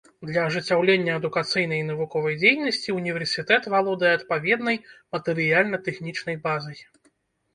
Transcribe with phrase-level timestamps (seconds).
[0.27, 4.77] Для ажыццяўлення адукацыйнай і навуковай дзейнасці ўніверсітэт валодае адпаведнай
[5.17, 6.77] матэрыяльна-тэхнічнай базай.